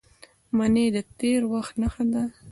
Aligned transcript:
منی 0.57 0.85
د 0.95 0.97
تېر 1.19 1.41
وخت 1.53 1.73
نښه 1.81 2.03
ده 2.13 2.23